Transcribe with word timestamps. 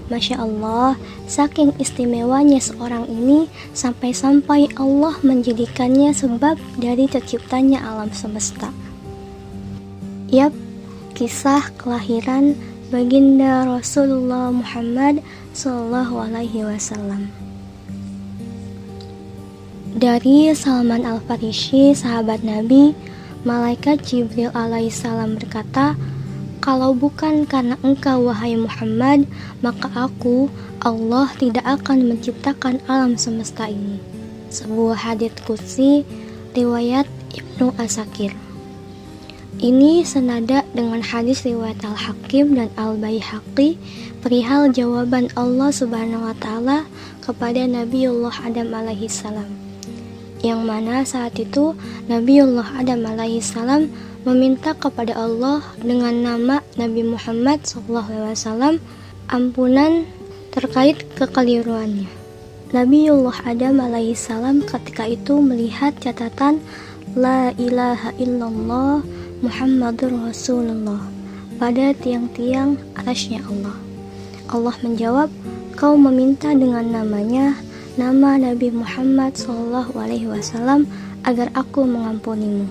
Masya 0.06 0.38
Allah, 0.38 0.94
saking 1.26 1.74
istimewanya 1.82 2.62
seorang 2.62 3.10
ini 3.10 3.50
sampai-sampai 3.74 4.70
Allah 4.78 5.18
menjadikannya 5.26 6.14
sebab 6.14 6.58
dari 6.78 7.10
terciptanya 7.10 7.82
alam 7.82 8.14
semesta. 8.14 8.70
Yap, 10.26 10.50
kisah 11.14 11.70
kelahiran 11.78 12.58
baginda 12.90 13.62
Rasulullah 13.62 14.50
Muhammad 14.50 15.22
Sallallahu 15.54 16.18
Alaihi 16.18 16.66
Wasallam. 16.66 17.30
Dari 19.94 20.50
Salman 20.50 21.06
Al 21.06 21.22
Farisi, 21.22 21.94
sahabat 21.94 22.42
Nabi, 22.42 22.90
malaikat 23.46 24.02
Jibril 24.02 24.50
alaihissalam 24.50 25.38
berkata, 25.38 25.94
kalau 26.58 26.90
bukan 26.90 27.46
karena 27.46 27.78
engkau 27.86 28.26
wahai 28.26 28.58
Muhammad, 28.58 29.30
maka 29.62 29.86
aku, 29.94 30.50
Allah 30.82 31.30
tidak 31.38 31.62
akan 31.62 32.02
menciptakan 32.10 32.82
alam 32.90 33.14
semesta 33.14 33.70
ini. 33.70 34.02
Sebuah 34.50 34.98
hadis 34.98 35.30
kursi 35.46 36.02
riwayat 36.50 37.06
Ibnu 37.30 37.70
Asakir. 37.78 38.34
Ini 39.56 40.04
senada 40.04 40.68
dengan 40.76 41.00
hadis 41.00 41.48
riwayat 41.48 41.80
Al-Hakim 41.80 42.60
dan 42.60 42.68
Al-Baihaqi 42.76 43.80
perihal 44.20 44.68
jawaban 44.68 45.32
Allah 45.32 45.72
Subhanahu 45.72 46.28
wa 46.28 46.36
taala 46.36 46.84
kepada 47.24 47.64
Nabiullah 47.64 48.36
Adam 48.44 48.68
alaihi 48.76 49.08
salam. 49.08 49.48
Yang 50.44 50.60
mana 50.60 51.08
saat 51.08 51.40
itu 51.40 51.72
Nabiullah 52.04 52.76
Adam 52.76 53.00
alaihi 53.08 53.40
salam 53.40 53.88
meminta 54.28 54.76
kepada 54.76 55.16
Allah 55.16 55.64
dengan 55.80 56.12
nama 56.20 56.60
Nabi 56.76 57.08
Muhammad 57.08 57.64
SAW 57.64 58.76
ampunan 59.32 60.04
terkait 60.52 61.00
kekeliruannya. 61.16 62.12
Nabiullah 62.76 63.46
Adam 63.46 63.80
alaihissalam 63.80 64.66
ketika 64.68 65.08
itu 65.08 65.40
melihat 65.40 65.96
catatan 65.96 66.60
La 67.16 67.54
ilaha 67.56 68.12
illallah 68.20 69.00
Muhammadur 69.46 70.10
Rasulullah 70.26 70.98
pada 71.62 71.94
tiang-tiang 71.94 72.74
atasnya 72.98 73.38
Allah. 73.46 73.78
Allah 74.50 74.74
menjawab, 74.82 75.30
kau 75.78 75.94
meminta 75.94 76.50
dengan 76.50 76.90
namanya, 76.90 77.54
nama 77.94 78.42
Nabi 78.42 78.74
Muhammad 78.74 79.38
SAW 79.38 80.82
agar 81.22 81.48
aku 81.54 81.86
mengampunimu. 81.86 82.66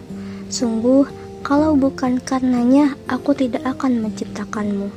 Sungguh, 0.52 1.08
kalau 1.48 1.80
bukan 1.80 2.20
karenanya, 2.20 3.00
aku 3.08 3.32
tidak 3.32 3.64
akan 3.64 4.04
menciptakanmu. 4.04 4.92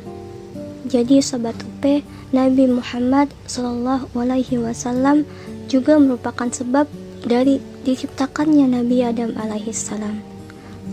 Jadi 0.90 1.22
sobat 1.22 1.54
UP, 1.62 2.02
Nabi 2.34 2.66
Muhammad 2.66 3.30
Shallallahu 3.46 4.18
Alaihi 4.18 4.58
Wasallam 4.58 5.22
juga 5.70 5.94
merupakan 6.02 6.50
sebab 6.50 6.90
dari 7.22 7.62
diciptakannya 7.86 8.66
Nabi 8.66 9.06
Adam 9.06 9.38
alaihissalam. 9.38 10.37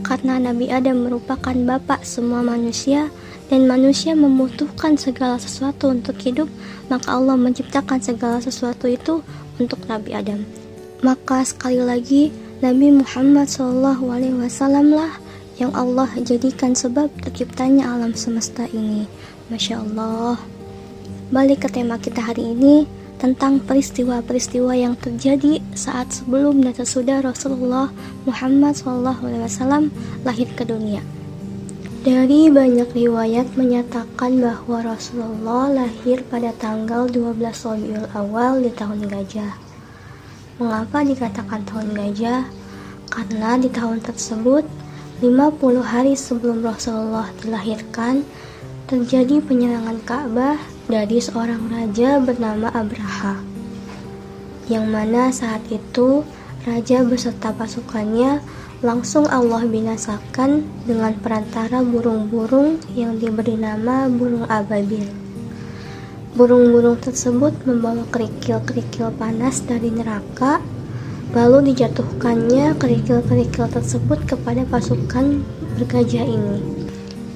Karena 0.02 0.42
Nabi 0.42 0.68
Adam 0.74 1.08
merupakan 1.08 1.54
bapak 1.54 2.04
semua 2.04 2.42
manusia 2.42 3.14
dan 3.48 3.70
manusia 3.70 4.18
membutuhkan 4.18 4.98
segala 4.98 5.38
sesuatu 5.38 5.94
untuk 5.94 6.18
hidup, 6.20 6.50
maka 6.90 7.14
Allah 7.14 7.38
menciptakan 7.38 8.02
segala 8.02 8.42
sesuatu 8.42 8.90
itu 8.90 9.22
untuk 9.62 9.80
Nabi 9.86 10.18
Adam. 10.18 10.42
Maka 11.06 11.46
sekali 11.46 11.80
lagi 11.80 12.34
Nabi 12.66 12.90
Muhammad 12.98 13.46
Wasallam 13.52 14.88
lah 14.90 15.14
yang 15.62 15.72
Allah 15.78 16.10
jadikan 16.20 16.74
sebab 16.76 17.08
terciptanya 17.24 17.94
alam 17.94 18.18
semesta 18.18 18.66
ini. 18.74 19.06
Masya 19.48 19.86
Allah. 19.86 20.42
Balik 21.30 21.66
ke 21.66 21.70
tema 21.70 22.02
kita 22.02 22.22
hari 22.22 22.58
ini 22.58 22.90
tentang 23.16 23.64
peristiwa-peristiwa 23.64 24.76
yang 24.76 24.94
terjadi 25.00 25.64
saat 25.72 26.12
sebelum 26.12 26.60
dan 26.60 26.76
sesudah 26.76 27.24
Rasulullah 27.24 27.90
Muhammad 28.28 28.76
SAW 28.76 29.88
lahir 30.28 30.50
ke 30.54 30.68
dunia. 30.68 31.00
Dari 32.06 32.54
banyak 32.54 32.94
riwayat 32.94 33.58
menyatakan 33.58 34.38
bahwa 34.38 34.94
Rasulullah 34.94 35.74
lahir 35.74 36.22
pada 36.30 36.54
tanggal 36.54 37.10
12 37.10 37.42
Rabiul 37.42 38.06
Awal 38.14 38.62
di 38.62 38.70
tahun 38.70 39.10
gajah. 39.10 39.58
Mengapa 40.62 41.02
dikatakan 41.02 41.66
tahun 41.66 41.98
gajah? 41.98 42.46
Karena 43.10 43.58
di 43.58 43.74
tahun 43.74 44.06
tersebut 44.06 44.70
50 45.24 45.82
hari 45.82 46.14
sebelum 46.14 46.62
Rasulullah 46.62 47.32
dilahirkan, 47.42 48.22
terjadi 48.86 49.42
penyerangan 49.42 49.98
Ka'bah 50.06 50.62
dari 50.86 51.18
seorang 51.18 51.70
raja 51.70 52.22
bernama 52.22 52.70
Abraha. 52.74 53.42
Yang 54.70 54.86
mana 54.90 55.24
saat 55.34 55.66
itu 55.70 56.26
raja 56.66 57.06
beserta 57.06 57.54
pasukannya 57.54 58.42
langsung 58.82 59.26
Allah 59.30 59.66
binasakan 59.66 60.66
dengan 60.86 61.14
perantara 61.18 61.82
burung-burung 61.82 62.82
yang 62.94 63.18
diberi 63.18 63.58
nama 63.58 64.10
burung 64.10 64.46
ababil. 64.46 65.06
Burung-burung 66.36 67.00
tersebut 67.00 67.56
membawa 67.64 68.04
kerikil-kerikil 68.12 69.16
panas 69.16 69.64
dari 69.64 69.90
neraka 69.90 70.60
Lalu 71.36 71.76
dijatuhkannya 71.76 72.80
kerikil-kerikil 72.80 73.68
tersebut 73.68 74.24
kepada 74.24 74.64
pasukan 74.72 75.44
bergajah 75.76 76.24
ini. 76.24 76.85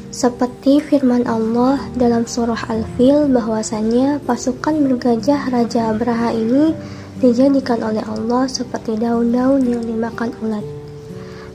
Seperti 0.09 0.81
firman 0.81 1.29
Allah 1.29 1.77
dalam 1.93 2.25
surah 2.25 2.65
Al-Fil 2.65 3.29
bahwasanya 3.29 4.17
pasukan 4.25 4.89
bergajah 4.89 5.53
Raja 5.53 5.93
Abraha 5.93 6.33
ini 6.33 6.73
dijadikan 7.21 7.77
oleh 7.85 8.01
Allah 8.01 8.49
seperti 8.49 8.97
daun-daun 8.97 9.61
yang 9.61 9.85
dimakan 9.85 10.33
ulat. 10.41 10.65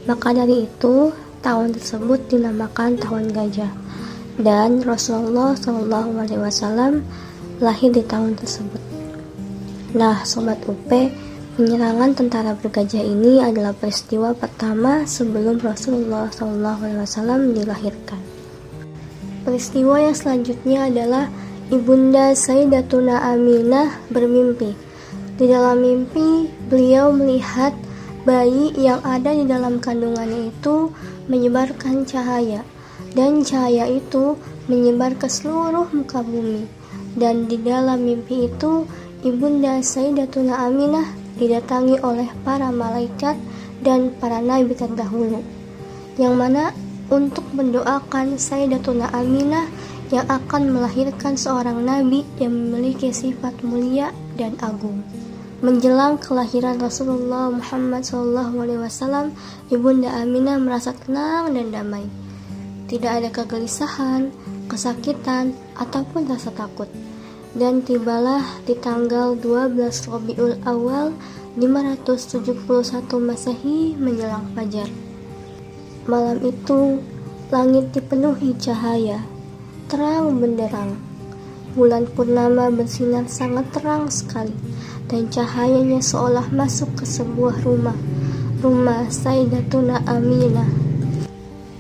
Maka 0.06 0.30
dari 0.38 0.70
itu, 0.70 1.10
tahun 1.42 1.74
tersebut 1.74 2.30
dinamakan 2.30 2.94
tahun 2.94 3.34
gajah. 3.34 3.72
Dan 4.38 4.86
Rasulullah 4.86 5.58
Alaihi 5.58 6.38
Wasallam 6.38 7.02
lahir 7.58 7.90
di 7.90 8.06
tahun 8.06 8.38
tersebut. 8.38 8.82
Nah, 9.98 10.22
sobat 10.22 10.62
UP, 10.66 10.90
Penyerangan 11.54 12.18
tentara 12.18 12.50
bergajah 12.58 12.98
ini 12.98 13.38
adalah 13.38 13.70
peristiwa 13.70 14.34
pertama 14.34 15.06
sebelum 15.06 15.62
Rasulullah 15.62 16.26
SAW 16.26 17.54
dilahirkan. 17.54 18.18
Peristiwa 19.44 20.00
yang 20.00 20.16
selanjutnya 20.16 20.88
adalah 20.88 21.28
Ibunda 21.68 22.32
Sayyidatuna 22.32 23.28
Aminah 23.28 24.00
bermimpi. 24.08 24.72
Di 25.36 25.44
dalam 25.44 25.84
mimpi, 25.84 26.48
beliau 26.72 27.12
melihat 27.12 27.76
bayi 28.24 28.72
yang 28.80 29.04
ada 29.04 29.36
di 29.36 29.44
dalam 29.44 29.84
kandungannya 29.84 30.48
itu 30.48 30.88
menyebarkan 31.28 32.08
cahaya, 32.08 32.64
dan 33.12 33.44
cahaya 33.44 33.84
itu 33.84 34.40
menyebar 34.64 35.12
ke 35.20 35.28
seluruh 35.28 35.92
muka 35.92 36.24
bumi. 36.24 36.64
Dan 37.12 37.44
di 37.44 37.60
dalam 37.60 38.00
mimpi 38.00 38.48
itu, 38.48 38.88
Ibunda 39.20 39.84
Sayyidatuna 39.84 40.64
Aminah 40.64 41.04
didatangi 41.36 42.00
oleh 42.00 42.32
para 42.48 42.72
malaikat 42.72 43.36
dan 43.84 44.14
para 44.16 44.38
nabi 44.38 44.72
terdahulu 44.72 45.42
yang 46.14 46.38
mana 46.38 46.70
untuk 47.12 47.44
mendoakan 47.52 48.40
Sayyidatuna 48.40 49.12
Aminah 49.12 49.68
yang 50.12 50.28
akan 50.28 50.72
melahirkan 50.72 51.36
seorang 51.36 51.82
nabi 51.84 52.24
yang 52.40 52.52
memiliki 52.52 53.10
sifat 53.10 53.60
mulia 53.64 54.12
dan 54.36 54.56
agung. 54.60 55.00
Menjelang 55.64 56.20
kelahiran 56.20 56.76
Rasulullah 56.76 57.48
Muhammad 57.48 58.04
SAW, 58.04 59.32
Ibunda 59.72 60.12
Aminah 60.20 60.60
merasa 60.60 60.92
tenang 60.92 61.56
dan 61.56 61.72
damai. 61.72 62.04
Tidak 62.84 63.08
ada 63.08 63.32
kegelisahan, 63.32 64.28
kesakitan, 64.68 65.56
ataupun 65.80 66.28
rasa 66.28 66.52
takut. 66.52 66.90
Dan 67.56 67.80
tibalah 67.80 68.44
di 68.68 68.76
tanggal 68.76 69.38
12 69.40 70.10
Rabiul 70.10 70.60
Awal 70.68 71.16
571 71.56 72.60
Masehi 73.24 73.94
menjelang 73.96 74.52
fajar. 74.52 75.03
Malam 76.04 76.36
itu, 76.44 77.00
langit 77.48 77.96
dipenuhi 77.96 78.52
cahaya, 78.60 79.24
terang 79.88 80.36
benderang. 80.36 81.00
Bulan 81.72 82.04
purnama 82.12 82.68
bersinar 82.68 83.24
sangat 83.24 83.72
terang 83.72 84.12
sekali 84.12 84.52
dan 85.08 85.32
cahayanya 85.32 86.04
seolah 86.04 86.52
masuk 86.52 86.92
ke 87.00 87.08
sebuah 87.08 87.56
rumah, 87.64 87.96
rumah 88.60 89.08
Sayyidatuna 89.08 90.04
Aminah. 90.04 90.68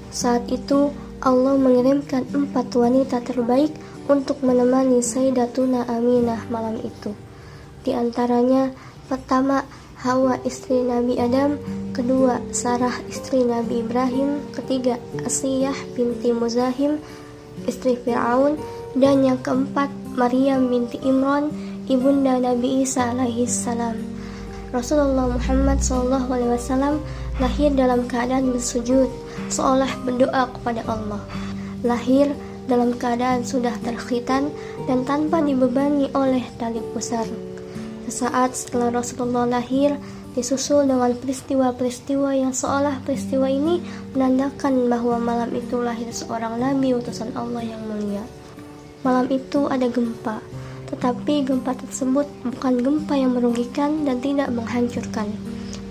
Saat 0.08 0.48
itu 0.48 0.88
Allah 1.20 1.60
mengirimkan 1.60 2.24
empat 2.32 2.72
wanita 2.72 3.20
terbaik 3.20 3.76
untuk 4.08 4.40
menemani 4.40 5.04
Sayyidatuna 5.04 5.84
Aminah 5.84 6.48
malam 6.48 6.80
itu. 6.80 7.12
Di 7.84 7.92
antaranya 7.92 8.72
pertama 9.04 9.68
Hawa 10.00 10.40
istri 10.48 10.80
Nabi 10.80 11.20
Adam, 11.20 11.60
kedua 11.94 12.42
Sarah 12.50 12.98
istri 13.06 13.46
Nabi 13.46 13.86
Ibrahim, 13.86 14.42
ketiga 14.50 14.98
Asiyah 15.22 15.78
binti 15.94 16.34
Muzahim 16.34 16.98
istri 17.70 17.94
Fir'aun, 17.94 18.58
dan 18.98 19.22
yang 19.22 19.38
keempat 19.38 19.88
Maryam 20.18 20.66
binti 20.66 20.98
Imran 21.06 21.54
ibunda 21.86 22.42
Nabi 22.42 22.82
Isa 22.82 23.14
alaihi 23.14 23.46
salam. 23.46 23.94
Rasulullah 24.74 25.30
Muhammad 25.30 25.78
SAW 25.78 26.98
lahir 27.38 27.70
dalam 27.78 28.10
keadaan 28.10 28.50
bersujud, 28.50 29.06
seolah 29.46 29.90
berdoa 30.02 30.50
kepada 30.50 30.82
Allah. 30.90 31.22
Lahir 31.86 32.34
dalam 32.66 32.90
keadaan 32.98 33.46
sudah 33.46 33.78
terkhitan 33.86 34.50
dan 34.90 35.06
tanpa 35.06 35.38
dibebani 35.38 36.10
oleh 36.10 36.42
tali 36.58 36.82
pusar. 36.90 37.22
Sesaat 38.10 38.58
setelah 38.58 38.90
Rasulullah 38.90 39.46
lahir, 39.46 39.94
disusul 40.34 40.90
dengan 40.90 41.14
peristiwa-peristiwa 41.14 42.34
yang 42.34 42.50
seolah 42.50 42.98
peristiwa 43.06 43.46
ini 43.46 43.78
menandakan 44.12 44.90
bahwa 44.90 45.16
malam 45.22 45.50
itu 45.54 45.78
lahir 45.78 46.10
seorang 46.10 46.58
nabi 46.58 46.90
utusan 46.92 47.30
Allah 47.38 47.62
yang 47.62 47.80
mulia. 47.86 48.26
Malam 49.06 49.30
itu 49.30 49.70
ada 49.70 49.86
gempa, 49.86 50.42
tetapi 50.90 51.46
gempa 51.46 51.78
tersebut 51.78 52.26
bukan 52.42 52.74
gempa 52.82 53.14
yang 53.14 53.38
merugikan 53.38 54.02
dan 54.02 54.18
tidak 54.18 54.50
menghancurkan, 54.50 55.30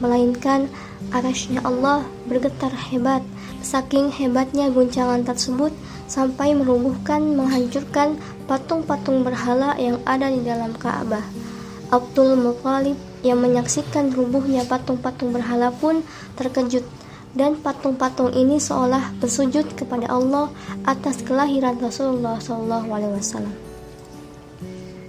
melainkan 0.04 0.68
arasnya 1.16 1.64
Allah 1.64 2.04
bergetar 2.28 2.72
hebat. 2.92 3.24
Saking 3.64 4.12
hebatnya 4.12 4.68
guncangan 4.68 5.24
tersebut 5.24 5.72
sampai 6.12 6.52
merubuhkan, 6.52 7.24
menghancurkan 7.32 8.20
patung-patung 8.44 9.24
berhala 9.24 9.72
yang 9.80 10.04
ada 10.04 10.28
di 10.28 10.44
dalam 10.44 10.76
Ka'bah. 10.76 11.24
Abdul 11.96 12.36
Muthalib 12.36 13.00
yang 13.24 13.40
menyaksikan 13.40 14.12
rubuhnya 14.12 14.68
patung-patung 14.68 15.32
berhala 15.32 15.72
pun 15.72 16.04
terkejut 16.36 16.84
dan 17.34 17.58
patung-patung 17.58 18.30
ini 18.36 18.62
seolah 18.62 19.18
bersujud 19.18 19.74
kepada 19.74 20.06
Allah 20.12 20.54
atas 20.86 21.26
kelahiran 21.26 21.82
Rasulullah 21.82 22.38
SAW. 22.38 23.74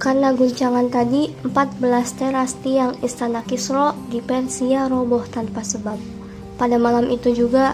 Karena 0.00 0.36
guncangan 0.36 0.92
tadi, 0.92 1.32
14 1.48 2.18
teras 2.18 2.56
tiang 2.60 2.92
istana 3.00 3.40
Kisro 3.44 3.96
di 4.12 4.20
Persia 4.20 4.84
roboh 4.90 5.24
tanpa 5.24 5.64
sebab. 5.64 5.96
Pada 6.60 6.76
malam 6.76 7.08
itu 7.08 7.32
juga, 7.32 7.72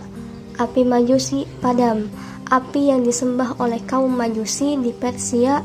api 0.55 0.87
majusi 0.87 1.49
padam. 1.59 2.07
Api 2.51 2.91
yang 2.91 3.07
disembah 3.07 3.59
oleh 3.63 3.79
kaum 3.87 4.11
majusi 4.11 4.75
di 4.79 4.91
Persia, 4.91 5.63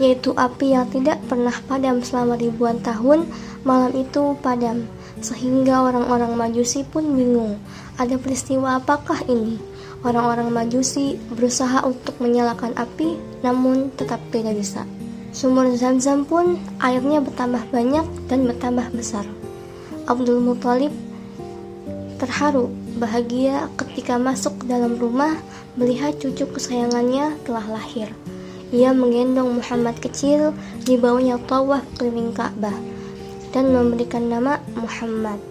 yaitu 0.00 0.32
api 0.32 0.72
yang 0.72 0.88
tidak 0.88 1.20
pernah 1.28 1.52
padam 1.68 2.00
selama 2.00 2.40
ribuan 2.40 2.80
tahun, 2.80 3.28
malam 3.68 3.92
itu 3.92 4.34
padam. 4.40 4.88
Sehingga 5.20 5.84
orang-orang 5.84 6.32
majusi 6.32 6.80
pun 6.88 7.04
bingung, 7.12 7.60
ada 8.00 8.16
peristiwa 8.16 8.80
apakah 8.80 9.20
ini? 9.28 9.60
Orang-orang 10.00 10.48
majusi 10.48 11.20
berusaha 11.28 11.84
untuk 11.84 12.16
menyalakan 12.24 12.72
api, 12.72 13.20
namun 13.44 13.92
tetap 14.00 14.16
tidak 14.32 14.56
bisa. 14.56 14.88
Sumur 15.36 15.68
Zam-Zam 15.76 16.24
pun 16.24 16.56
airnya 16.80 17.20
bertambah 17.20 17.68
banyak 17.68 18.08
dan 18.32 18.48
bertambah 18.48 18.88
besar. 18.96 19.28
Abdul 20.08 20.40
Muthalib 20.40 20.90
terharu 22.16 22.72
bahagia 22.96 23.68
ketika 23.76 24.16
masuk 24.16 24.64
ke 24.64 24.64
dalam 24.72 24.96
rumah 24.96 25.36
melihat 25.78 26.16
cucu 26.18 26.48
kesayangannya 26.48 27.36
telah 27.44 27.64
lahir. 27.68 28.10
Ia 28.70 28.94
menggendong 28.94 29.58
Muhammad 29.58 29.98
kecil, 29.98 30.54
dibawanya 30.86 31.42
tawaf 31.50 31.82
keliling 31.98 32.30
Ka'bah 32.30 32.74
dan 33.50 33.74
memberikan 33.74 34.30
nama 34.30 34.62
Muhammad. 34.78 35.42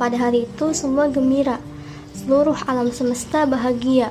Pada 0.00 0.16
hari 0.16 0.48
itu 0.48 0.72
semua 0.72 1.12
gembira, 1.12 1.60
seluruh 2.16 2.56
alam 2.64 2.88
semesta 2.88 3.44
bahagia, 3.44 4.08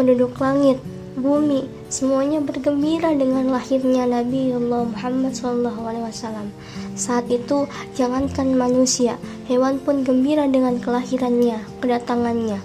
penduduk 0.00 0.40
langit, 0.40 0.80
bumi 1.12 1.68
semuanya 1.92 2.40
bergembira 2.40 3.12
dengan 3.12 3.52
lahirnya 3.52 4.08
Nabi 4.08 4.56
Allah 4.56 4.88
Muhammad 4.88 5.36
SAW. 5.36 6.48
Saat 6.96 7.28
itu 7.28 7.68
jangankan 7.92 8.56
manusia, 8.56 9.20
hewan 9.44 9.76
pun 9.76 10.00
gembira 10.00 10.48
dengan 10.48 10.80
kelahirannya, 10.80 11.60
kedatangannya. 11.84 12.58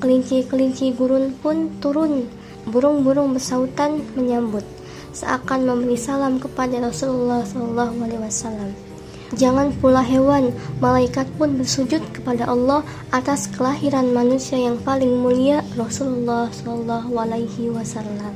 Kelinci-kelinci 0.00 0.96
gurun 0.96 1.36
pun 1.44 1.68
turun, 1.84 2.24
burung-burung 2.70 3.34
bersautan 3.34 4.00
menyambut, 4.14 4.64
seakan 5.10 5.66
memberi 5.66 5.98
salam 5.98 6.38
kepada 6.38 6.78
Rasulullah 6.78 7.42
SAW. 7.42 8.90
Jangan 9.38 9.70
pula 9.78 10.02
hewan, 10.02 10.50
malaikat 10.82 11.30
pun 11.38 11.54
bersujud 11.54 12.02
kepada 12.10 12.50
Allah 12.50 12.82
atas 13.14 13.46
kelahiran 13.54 14.10
manusia 14.10 14.58
yang 14.58 14.74
paling 14.82 15.22
mulia 15.22 15.62
Rasulullah 15.78 16.50
Shallallahu 16.50 17.14
Alaihi 17.14 17.70
Wasallam. 17.70 18.34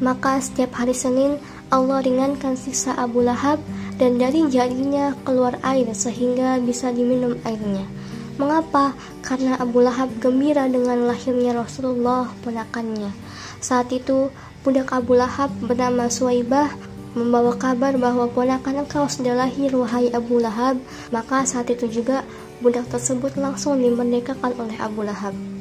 Maka 0.00 0.40
setiap 0.40 0.72
hari 0.80 0.96
Senin 0.96 1.36
Allah 1.68 2.00
ringankan 2.00 2.56
siksa 2.56 2.96
Abu 2.96 3.28
Lahab 3.28 3.60
dan 4.00 4.16
dari 4.16 4.48
jarinya 4.48 5.12
keluar 5.20 5.60
air 5.60 5.92
sehingga 5.92 6.56
bisa 6.64 6.88
diminum 6.88 7.36
airnya. 7.44 7.84
Mengapa? 8.34 8.98
Karena 9.22 9.54
Abu 9.62 9.78
Lahab 9.78 10.10
gembira 10.18 10.66
dengan 10.66 11.06
lahirnya 11.06 11.54
Rasulullah 11.54 12.26
ponakannya. 12.42 13.14
Saat 13.62 13.94
itu 13.94 14.34
budak 14.66 14.90
Abu 14.90 15.14
Lahab 15.14 15.54
bernama 15.62 16.10
Suwaibah 16.10 16.74
membawa 17.14 17.54
kabar 17.54 17.94
bahwa 17.94 18.26
ponakan 18.26 18.82
engkau 18.82 19.06
sudah 19.06 19.38
lahir 19.38 19.70
wahai 19.70 20.10
Abu 20.10 20.42
Lahab 20.42 20.82
maka 21.14 21.46
saat 21.46 21.70
itu 21.70 21.86
juga 21.86 22.26
budak 22.58 22.90
tersebut 22.90 23.38
langsung 23.38 23.78
dimerdekakan 23.78 24.50
oleh 24.58 24.74
Abu 24.82 25.06
Lahab 25.06 25.53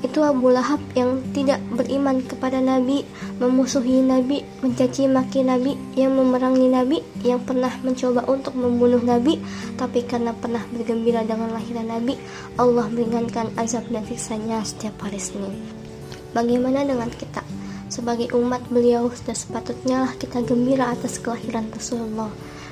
itu 0.00 0.24
Abu 0.24 0.48
Lahab 0.48 0.80
yang 0.96 1.20
tidak 1.36 1.60
beriman 1.76 2.24
kepada 2.24 2.56
Nabi, 2.56 3.04
memusuhi 3.36 4.00
Nabi, 4.00 4.40
mencaci 4.64 5.04
maki 5.04 5.44
Nabi, 5.44 5.76
yang 5.92 6.16
memerangi 6.16 6.72
Nabi, 6.72 6.98
yang 7.20 7.44
pernah 7.44 7.72
mencoba 7.84 8.24
untuk 8.24 8.56
membunuh 8.56 9.00
Nabi, 9.04 9.36
tapi 9.76 10.04
karena 10.08 10.32
pernah 10.32 10.64
bergembira 10.72 11.20
dengan 11.20 11.52
lahiran 11.52 11.88
Nabi, 11.88 12.16
Allah 12.56 12.88
meringankan 12.88 13.52
azab 13.60 13.88
dan 13.92 14.08
siksanya 14.08 14.64
setiap 14.64 14.96
hari 15.04 15.20
Senin. 15.20 15.52
Bagaimana 16.32 16.86
dengan 16.86 17.12
kita? 17.12 17.44
Sebagai 17.90 18.32
umat 18.38 18.62
beliau 18.70 19.10
sudah 19.10 19.34
sepatutnya 19.34 20.06
lah 20.06 20.12
kita 20.14 20.46
gembira 20.46 20.94
atas 20.94 21.18
kelahiran 21.18 21.68
Rasulullah. 21.74 22.30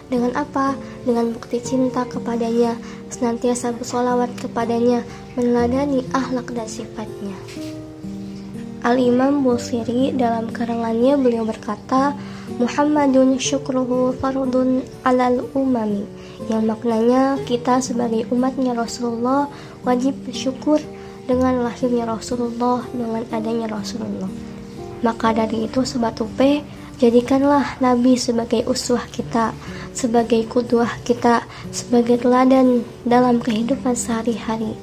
Dengan 0.09 0.33
apa? 0.37 0.73
Dengan 1.05 1.37
bukti 1.37 1.61
cinta 1.61 2.09
kepadanya, 2.09 2.77
senantiasa 3.13 3.77
bersolawat 3.77 4.33
kepadanya, 4.41 5.05
meneladani 5.37 6.05
akhlak 6.17 6.53
dan 6.57 6.69
sifatnya. 6.69 7.37
Al-Imam 8.89 9.45
Busiri 9.45 10.17
dalam 10.17 10.49
karangannya 10.49 11.21
beliau 11.21 11.45
berkata, 11.45 12.17
Muhammadun 12.57 13.37
syukruhu 13.37 14.17
fardun 14.17 14.81
alal 15.05 15.45
umami 15.53 16.09
yang 16.49 16.65
maknanya 16.65 17.37
kita 17.45 17.83
sebagai 17.85 18.25
umatnya 18.33 18.73
Rasulullah 18.73 19.51
wajib 19.85 20.17
bersyukur 20.25 20.81
dengan 21.29 21.61
lahirnya 21.61 22.09
Rasulullah 22.09 22.81
dengan 22.95 23.27
adanya 23.29 23.69
Rasulullah. 23.69 24.31
Maka 25.05 25.37
dari 25.37 25.69
itu 25.69 25.85
Sobat 25.85 26.17
UP, 26.25 26.41
jadikanlah 26.99 27.79
Nabi 27.79 28.19
sebagai 28.19 28.67
uswah 28.67 29.07
kita, 29.09 29.55
sebagai 29.95 30.43
kudwah 30.51 30.91
kita, 31.07 31.47
sebagai 31.71 32.19
teladan 32.19 32.83
dalam 33.07 33.39
kehidupan 33.39 33.95
sehari-hari. 33.95 34.75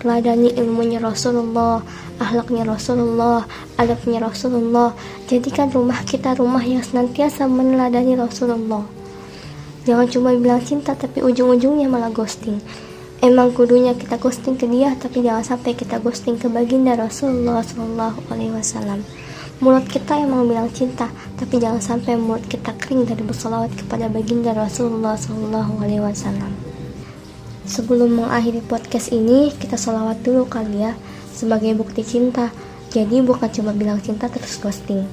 Teladani 0.00 0.54
ilmunya 0.56 0.96
Rasulullah, 0.96 1.84
ahlaknya 2.16 2.64
Rasulullah, 2.64 3.44
adabnya 3.76 4.24
Rasulullah. 4.24 4.96
Jadikan 5.28 5.68
rumah 5.68 6.00
kita 6.08 6.32
rumah 6.40 6.64
yang 6.64 6.80
senantiasa 6.80 7.44
meneladani 7.44 8.16
Rasulullah. 8.16 8.86
Jangan 9.84 10.08
cuma 10.08 10.32
bilang 10.32 10.64
cinta 10.64 10.96
tapi 10.96 11.20
ujung-ujungnya 11.20 11.90
malah 11.90 12.08
ghosting. 12.08 12.62
Emang 13.20 13.52
kudunya 13.52 13.92
kita 13.92 14.16
ghosting 14.16 14.56
ke 14.56 14.64
dia, 14.64 14.96
tapi 14.96 15.20
jangan 15.20 15.44
sampai 15.44 15.76
kita 15.76 16.00
ghosting 16.00 16.40
ke 16.40 16.48
baginda 16.48 16.96
Rasulullah 16.96 17.60
Shallallahu 17.60 18.24
Alaihi. 18.32 19.29
Mulut 19.60 19.84
kita 19.92 20.16
emang 20.16 20.48
bilang 20.48 20.72
cinta, 20.72 21.12
tapi 21.36 21.60
jangan 21.60 21.84
sampai 21.84 22.16
mulut 22.16 22.40
kita 22.48 22.72
kering 22.80 23.04
dari 23.04 23.20
bersolawat 23.20 23.68
kepada 23.76 24.08
baginda 24.08 24.56
Rasulullah 24.56 25.20
Shallallahu 25.20 25.84
Alaihi 25.84 26.00
Wasallam. 26.00 26.48
Sebelum 27.68 28.24
mengakhiri 28.24 28.64
podcast 28.64 29.12
ini, 29.12 29.52
kita 29.52 29.76
solawat 29.76 30.24
dulu 30.24 30.48
kali 30.48 30.80
ya, 30.80 30.96
sebagai 31.28 31.76
bukti 31.76 32.00
cinta. 32.00 32.48
Jadi 32.88 33.20
bukan 33.20 33.52
cuma 33.52 33.76
bilang 33.76 34.00
cinta 34.00 34.32
terus 34.32 34.56
ghosting. 34.56 35.04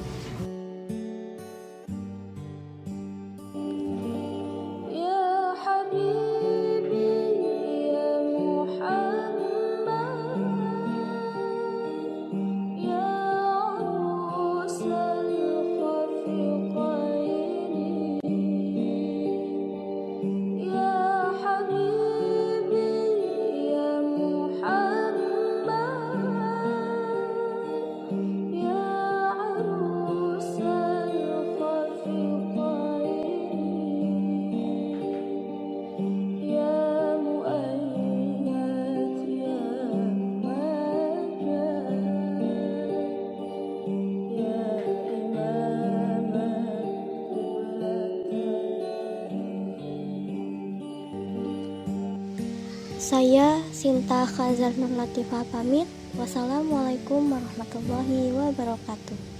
Saya 53.08 53.64
Sinta 53.72 54.28
Khazar 54.28 54.76
Nur 54.76 54.92
Latifah 54.92 55.40
pamit. 55.48 55.88
Wassalamualaikum 56.20 57.32
warahmatullahi 57.32 58.36
wabarakatuh. 58.36 59.37